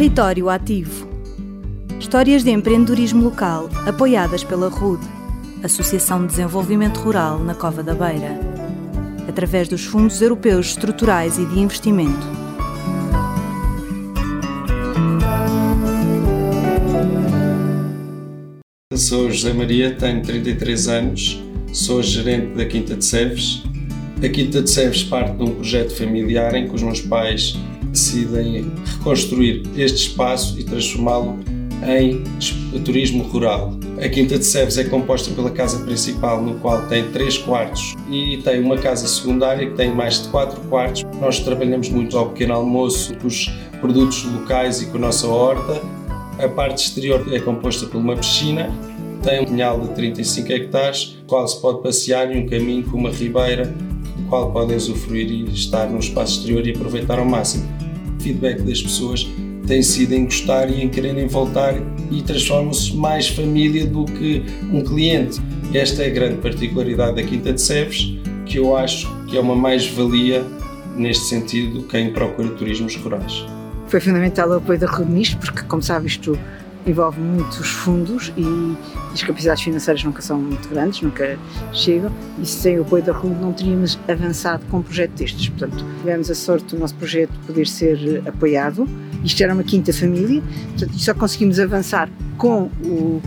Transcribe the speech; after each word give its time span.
Território 0.00 0.48
Ativo. 0.48 1.06
Histórias 1.98 2.42
de 2.42 2.50
empreendedorismo 2.50 3.22
local 3.22 3.68
apoiadas 3.86 4.42
pela 4.42 4.70
RUD, 4.70 4.98
Associação 5.62 6.22
de 6.22 6.28
Desenvolvimento 6.28 7.00
Rural 7.00 7.38
na 7.40 7.54
Cova 7.54 7.82
da 7.82 7.94
Beira, 7.94 8.40
através 9.28 9.68
dos 9.68 9.84
Fundos 9.84 10.22
Europeus 10.22 10.68
Estruturais 10.68 11.36
e 11.36 11.44
de 11.44 11.60
Investimento. 11.60 12.26
Sou 18.94 19.30
José 19.30 19.52
Maria, 19.52 19.94
tenho 19.94 20.22
33 20.22 20.88
anos, 20.88 21.44
sou 21.74 22.02
gerente 22.02 22.54
da 22.54 22.64
Quinta 22.64 22.96
de 22.96 23.04
Seves. 23.04 23.64
A 24.24 24.28
Quinta 24.30 24.62
de 24.62 24.70
Seves 24.70 25.04
parte 25.04 25.36
de 25.36 25.42
um 25.42 25.56
projeto 25.56 25.94
familiar 25.94 26.54
em 26.54 26.66
que 26.66 26.74
os 26.74 26.82
meus 26.82 27.02
pais 27.02 27.54
decidem 27.90 28.72
reconstruir 28.98 29.62
este 29.76 30.08
espaço 30.08 30.58
e 30.58 30.64
transformá-lo 30.64 31.38
em 31.86 32.22
turismo 32.80 33.22
rural. 33.24 33.74
A 34.02 34.08
Quinta 34.08 34.38
de 34.38 34.44
Seves 34.44 34.78
é 34.78 34.84
composta 34.84 35.32
pela 35.34 35.50
casa 35.50 35.78
principal, 35.84 36.42
no 36.42 36.54
qual 36.60 36.86
tem 36.86 37.10
três 37.10 37.36
quartos, 37.38 37.94
e 38.10 38.38
tem 38.38 38.60
uma 38.60 38.76
casa 38.78 39.06
secundária 39.06 39.68
que 39.68 39.76
tem 39.76 39.94
mais 39.94 40.22
de 40.22 40.28
quatro 40.28 40.60
quartos. 40.62 41.02
Nós 41.20 41.40
trabalhamos 41.40 41.88
muito 41.88 42.16
ao 42.16 42.30
pequeno 42.30 42.54
almoço 42.54 43.14
com 43.16 43.26
os 43.26 43.50
produtos 43.80 44.24
locais 44.24 44.82
e 44.82 44.86
com 44.86 44.96
a 44.98 45.00
nossa 45.00 45.26
horta. 45.26 45.82
A 46.38 46.48
parte 46.48 46.84
exterior 46.84 47.26
é 47.32 47.38
composta 47.40 47.86
por 47.86 47.98
uma 47.98 48.16
piscina, 48.16 48.70
tem 49.22 49.42
um 49.42 49.44
pinhal 49.44 49.80
de 49.80 49.88
35 49.90 50.52
hectares, 50.52 51.18
no 51.20 51.26
qual 51.26 51.46
se 51.46 51.60
pode 51.60 51.82
passear 51.82 52.34
e 52.34 52.38
um 52.38 52.46
caminho 52.46 52.84
com 52.84 52.96
uma 52.96 53.10
ribeira, 53.10 53.66
do 53.66 54.22
qual 54.28 54.50
podem 54.50 54.76
usufruir 54.76 55.30
e 55.30 55.44
estar 55.52 55.90
no 55.90 55.98
espaço 55.98 56.38
exterior 56.38 56.66
e 56.66 56.70
aproveitar 56.70 57.18
ao 57.18 57.26
máximo. 57.26 57.68
Feedback 58.20 58.62
das 58.62 58.82
pessoas 58.82 59.26
tem 59.66 59.82
sido 59.82 60.12
em 60.14 60.24
gostar 60.24 60.68
e 60.68 60.82
em 60.82 60.88
quererem 60.88 61.26
voltar 61.26 61.74
e 62.10 62.22
transformam-se 62.22 62.96
mais 62.96 63.28
família 63.28 63.86
do 63.86 64.04
que 64.04 64.42
um 64.72 64.82
cliente. 64.82 65.40
Esta 65.72 66.02
é 66.02 66.06
a 66.06 66.10
grande 66.10 66.36
particularidade 66.38 67.16
da 67.16 67.22
Quinta 67.22 67.52
de 67.52 67.60
Seves, 67.60 68.18
que 68.46 68.58
eu 68.58 68.76
acho 68.76 69.08
que 69.26 69.36
é 69.36 69.40
uma 69.40 69.54
mais-valia 69.54 70.44
neste 70.96 71.24
sentido 71.24 71.84
quem 71.84 72.12
procura 72.12 72.48
turismos 72.50 72.96
rurais. 72.96 73.44
Foi 73.86 74.00
fundamental 74.00 74.48
o 74.50 74.54
apoio 74.54 74.78
da 74.78 74.86
Rodnis, 74.86 75.34
porque, 75.34 75.62
como 75.62 75.82
sabes, 75.82 76.12
isto 76.12 76.38
envolve 76.86 77.20
muitos 77.20 77.68
fundos 77.68 78.32
e 78.36 78.76
as 79.12 79.22
capacidades 79.22 79.62
financeiras 79.62 80.02
nunca 80.04 80.22
são 80.22 80.38
muito 80.38 80.68
grandes, 80.68 81.02
nunca 81.02 81.38
chegam, 81.72 82.10
e 82.40 82.46
sem 82.46 82.78
o 82.78 82.82
apoio 82.82 83.02
da 83.02 83.12
RUD 83.12 83.40
não 83.40 83.52
teríamos 83.52 83.98
avançado 84.08 84.64
com 84.70 84.78
um 84.78 84.82
projeto 84.82 85.12
destes. 85.12 85.48
Portanto, 85.48 85.84
tivemos 85.98 86.30
a 86.30 86.34
sorte 86.34 86.74
do 86.74 86.80
nosso 86.80 86.94
projeto 86.94 87.32
poder 87.46 87.66
ser 87.66 88.22
apoiado. 88.26 88.88
Isto 89.24 89.42
era 89.42 89.52
uma 89.52 89.64
quinta 89.64 89.92
família, 89.92 90.42
portanto, 90.70 90.98
só 90.98 91.14
conseguimos 91.14 91.60
avançar 91.60 92.08
com 92.38 92.70
o, 92.84 93.20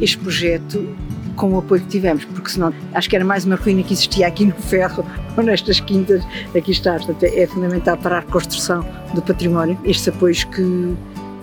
este 0.00 0.18
projeto 0.18 0.96
com 1.38 1.54
o 1.54 1.58
apoio 1.58 1.80
que 1.82 1.88
tivemos, 1.88 2.24
porque 2.24 2.50
senão 2.50 2.74
acho 2.92 3.08
que 3.08 3.14
era 3.14 3.24
mais 3.24 3.44
uma 3.44 3.54
ruína 3.54 3.84
que 3.84 3.92
existia 3.92 4.26
aqui 4.26 4.44
no 4.44 4.52
ferro 4.54 5.06
ou 5.36 5.42
nestas 5.44 5.78
quintas 5.80 6.22
aqui 6.54 6.72
está. 6.72 6.94
Portanto, 6.94 7.22
é 7.22 7.46
fundamental 7.46 7.96
para 7.96 8.16
a 8.18 8.20
reconstrução 8.20 8.84
do 9.14 9.22
património 9.22 9.78
estes 9.84 10.08
apoios 10.08 10.42
que, 10.44 10.96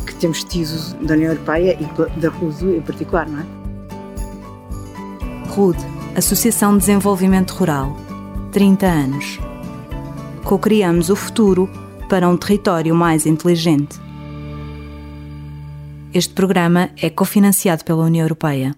que 0.06 0.16
temos 0.16 0.44
tido 0.44 0.96
da 1.06 1.16
União 1.16 1.32
Europeia 1.32 1.78
e 1.80 2.20
da 2.20 2.30
RUD 2.30 2.78
em 2.78 2.82
particular, 2.82 3.28
não 3.28 3.40
é? 3.40 3.46
RUD, 5.50 5.78
Associação 6.16 6.74
de 6.74 6.80
Desenvolvimento 6.80 7.52
Rural, 7.52 7.96
30 8.52 8.86
anos. 8.86 9.40
Co-criamos 10.44 11.10
o 11.10 11.16
futuro 11.16 11.70
para 12.10 12.30
um 12.30 12.38
território 12.38 12.94
mais 12.94 13.26
inteligente. 13.26 14.00
Este 16.14 16.34
programa 16.34 16.90
é 17.02 17.10
cofinanciado 17.10 17.84
pela 17.84 18.06
União 18.06 18.24
Europeia. 18.24 18.76